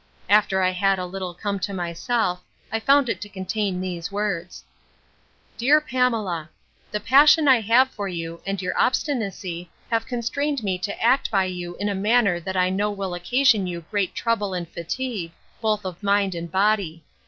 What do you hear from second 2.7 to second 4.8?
I found it to contain these words: